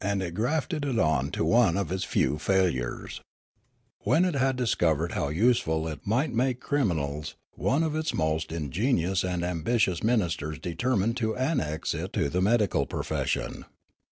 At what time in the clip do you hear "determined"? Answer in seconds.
10.60-11.16